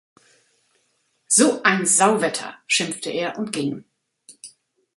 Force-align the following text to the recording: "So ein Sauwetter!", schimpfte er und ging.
"So 1.27 1.61
ein 1.61 1.85
Sauwetter!", 1.85 2.55
schimpfte 2.65 3.11
er 3.11 3.37
und 3.37 3.51
ging. 3.51 3.85